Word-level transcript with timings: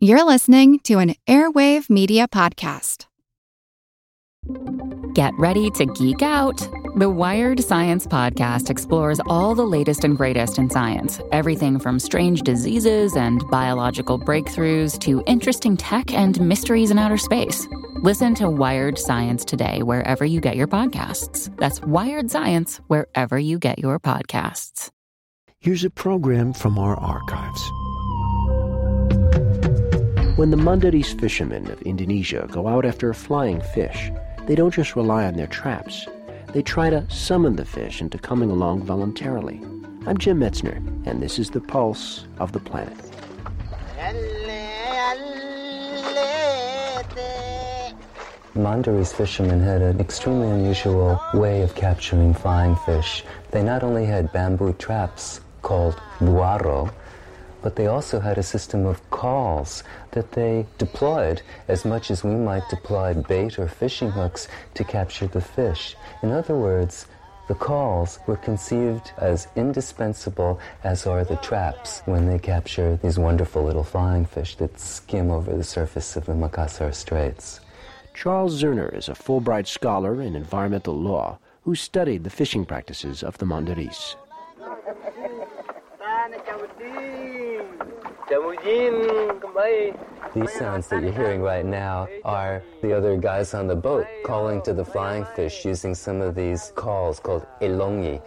You're 0.00 0.22
listening 0.22 0.78
to 0.84 1.00
an 1.00 1.16
Airwave 1.26 1.90
Media 1.90 2.28
Podcast. 2.28 3.06
Get 5.12 5.34
ready 5.40 5.70
to 5.70 5.86
geek 5.86 6.22
out. 6.22 6.56
The 6.94 7.10
Wired 7.10 7.64
Science 7.64 8.06
Podcast 8.06 8.70
explores 8.70 9.20
all 9.26 9.56
the 9.56 9.66
latest 9.66 10.04
and 10.04 10.16
greatest 10.16 10.56
in 10.56 10.70
science 10.70 11.20
everything 11.32 11.80
from 11.80 11.98
strange 11.98 12.42
diseases 12.42 13.16
and 13.16 13.42
biological 13.50 14.20
breakthroughs 14.20 15.00
to 15.00 15.20
interesting 15.26 15.76
tech 15.76 16.14
and 16.14 16.40
mysteries 16.40 16.92
in 16.92 16.98
outer 17.00 17.18
space. 17.18 17.66
Listen 17.96 18.36
to 18.36 18.48
Wired 18.48 19.00
Science 19.00 19.44
today, 19.44 19.82
wherever 19.82 20.24
you 20.24 20.40
get 20.40 20.54
your 20.54 20.68
podcasts. 20.68 21.52
That's 21.56 21.82
Wired 21.82 22.30
Science, 22.30 22.76
wherever 22.86 23.36
you 23.36 23.58
get 23.58 23.80
your 23.80 23.98
podcasts. 23.98 24.90
Here's 25.58 25.82
a 25.82 25.90
program 25.90 26.52
from 26.52 26.78
our 26.78 26.94
archives. 26.94 27.68
When 30.38 30.52
the 30.52 30.56
Mandaris 30.56 31.18
fishermen 31.18 31.68
of 31.68 31.82
Indonesia 31.82 32.46
go 32.52 32.68
out 32.68 32.84
after 32.84 33.10
a 33.10 33.14
flying 33.14 33.60
fish, 33.60 34.12
they 34.46 34.54
don't 34.54 34.72
just 34.72 34.94
rely 34.94 35.24
on 35.24 35.34
their 35.34 35.48
traps. 35.48 36.06
They 36.52 36.62
try 36.62 36.90
to 36.90 37.10
summon 37.10 37.56
the 37.56 37.64
fish 37.64 38.00
into 38.00 38.18
coming 38.18 38.48
along 38.48 38.84
voluntarily. 38.84 39.60
I'm 40.06 40.16
Jim 40.16 40.38
Metzner, 40.38 40.76
and 41.06 41.20
this 41.20 41.40
is 41.40 41.50
the 41.50 41.60
pulse 41.60 42.28
of 42.38 42.52
the 42.52 42.60
planet. 42.60 42.96
Mandaris 48.54 49.12
fishermen 49.12 49.58
had 49.58 49.82
an 49.82 49.98
extremely 49.98 50.48
unusual 50.50 51.20
way 51.34 51.62
of 51.62 51.74
capturing 51.74 52.32
flying 52.32 52.76
fish. 52.86 53.24
They 53.50 53.64
not 53.64 53.82
only 53.82 54.04
had 54.04 54.32
bamboo 54.32 54.74
traps 54.74 55.40
called 55.62 56.00
buaro, 56.20 56.92
but 57.62 57.76
they 57.76 57.86
also 57.86 58.20
had 58.20 58.38
a 58.38 58.42
system 58.42 58.86
of 58.86 59.10
calls 59.10 59.82
that 60.12 60.32
they 60.32 60.66
deployed 60.78 61.42
as 61.68 61.84
much 61.84 62.10
as 62.10 62.24
we 62.24 62.34
might 62.34 62.68
deploy 62.68 63.14
bait 63.14 63.58
or 63.58 63.68
fishing 63.68 64.10
hooks 64.10 64.48
to 64.74 64.84
capture 64.84 65.26
the 65.26 65.40
fish. 65.40 65.96
In 66.22 66.30
other 66.30 66.54
words, 66.54 67.06
the 67.48 67.54
calls 67.54 68.18
were 68.26 68.36
conceived 68.36 69.12
as 69.16 69.48
indispensable 69.56 70.60
as 70.84 71.06
are 71.06 71.24
the 71.24 71.36
traps 71.36 72.02
when 72.04 72.26
they 72.26 72.38
capture 72.38 72.96
these 73.02 73.18
wonderful 73.18 73.64
little 73.64 73.84
flying 73.84 74.26
fish 74.26 74.56
that 74.56 74.78
skim 74.78 75.30
over 75.30 75.56
the 75.56 75.64
surface 75.64 76.14
of 76.14 76.26
the 76.26 76.34
Makassar 76.34 76.94
Straits. 76.94 77.60
Charles 78.12 78.62
Zerner 78.62 78.94
is 78.94 79.08
a 79.08 79.12
Fulbright 79.12 79.66
scholar 79.66 80.20
in 80.20 80.34
environmental 80.34 80.94
law 80.94 81.38
who 81.62 81.74
studied 81.74 82.24
the 82.24 82.30
fishing 82.30 82.66
practices 82.66 83.22
of 83.22 83.38
the 83.38 83.46
Mandaris. 83.46 84.16
These 90.34 90.52
sounds 90.58 90.88
that 90.88 91.02
you're 91.02 91.12
hearing 91.12 91.40
right 91.40 91.64
now 91.64 92.08
are 92.24 92.62
the 92.82 92.92
other 92.96 93.16
guys 93.16 93.54
on 93.54 93.68
the 93.68 93.76
boat 93.76 94.06
calling 94.24 94.60
to 94.62 94.72
the 94.72 94.84
flying 94.84 95.24
fish 95.36 95.64
using 95.64 95.94
some 95.94 96.20
of 96.20 96.34
these 96.34 96.72
calls 96.74 97.20
called 97.20 97.46
elongi, 97.60 98.20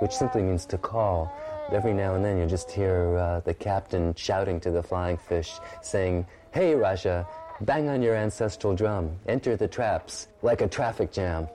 which 0.00 0.12
simply 0.12 0.42
means 0.42 0.66
to 0.66 0.76
call. 0.76 1.32
Every 1.72 1.94
now 1.94 2.14
and 2.14 2.22
then 2.22 2.38
you 2.38 2.46
just 2.46 2.70
hear 2.70 3.16
uh, 3.16 3.40
the 3.40 3.54
captain 3.54 4.14
shouting 4.14 4.60
to 4.60 4.70
the 4.70 4.82
flying 4.82 5.16
fish, 5.16 5.58
saying, 5.80 6.26
Hey 6.52 6.74
Raja, 6.74 7.26
bang 7.62 7.88
on 7.88 8.02
your 8.02 8.14
ancestral 8.14 8.74
drum, 8.74 9.16
enter 9.26 9.56
the 9.56 9.68
traps, 9.68 10.28
like 10.42 10.60
a 10.60 10.68
traffic 10.68 11.10
jam. 11.10 11.48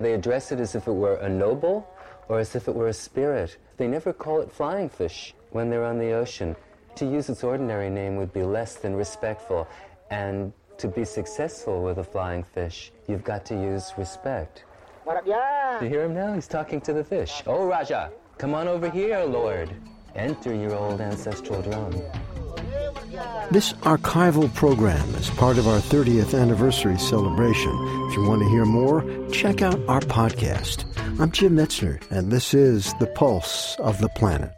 They 0.00 0.12
address 0.12 0.52
it 0.52 0.60
as 0.60 0.74
if 0.74 0.86
it 0.86 0.92
were 0.92 1.16
a 1.16 1.28
noble 1.30 1.88
or 2.28 2.40
as 2.40 2.54
if 2.54 2.68
it 2.68 2.74
were 2.74 2.88
a 2.88 2.92
spirit. 2.92 3.56
They 3.78 3.88
never 3.88 4.12
call 4.12 4.42
it 4.42 4.52
flying 4.52 4.90
fish 4.90 5.34
when 5.50 5.70
they're 5.70 5.84
on 5.84 5.98
the 5.98 6.12
ocean. 6.12 6.56
To 6.96 7.04
use 7.04 7.28
its 7.28 7.44
ordinary 7.44 7.90
name 7.90 8.16
would 8.16 8.32
be 8.32 8.42
less 8.42 8.74
than 8.76 8.94
respectful, 8.94 9.68
and 10.10 10.52
to 10.78 10.88
be 10.88 11.04
successful 11.04 11.82
with 11.82 11.98
a 11.98 12.04
flying 12.04 12.42
fish, 12.42 12.92
you've 13.06 13.24
got 13.24 13.44
to 13.46 13.54
use 13.54 13.92
respect. 13.96 14.64
Do 15.06 15.84
You 15.84 15.88
hear 15.88 16.04
him 16.04 16.14
now? 16.14 16.34
He's 16.34 16.48
talking 16.48 16.80
to 16.82 16.92
the 16.92 17.02
fish. 17.04 17.42
Oh, 17.46 17.66
Raja, 17.66 18.10
come 18.36 18.52
on 18.54 18.68
over 18.68 18.90
here, 18.90 19.20
Lord. 19.20 19.70
Enter 20.14 20.54
your 20.54 20.74
old 20.74 21.00
ancestral 21.00 21.62
drum. 21.62 21.92
This 23.50 23.72
archival 23.84 24.52
program 24.54 25.08
is 25.14 25.30
part 25.30 25.56
of 25.56 25.66
our 25.66 25.78
30th 25.78 26.38
anniversary 26.38 26.98
celebration. 26.98 27.72
If 28.08 28.16
you 28.16 28.24
want 28.24 28.42
to 28.42 28.48
hear 28.48 28.64
more, 28.64 29.02
check 29.32 29.62
out 29.62 29.80
our 29.88 30.00
podcast. 30.00 30.84
I'm 31.20 31.30
Jim 31.30 31.56
Metzner, 31.56 32.02
and 32.10 32.30
this 32.30 32.52
is 32.52 32.92
The 33.00 33.06
Pulse 33.06 33.76
of 33.78 33.98
the 34.00 34.08
Planet. 34.10 34.52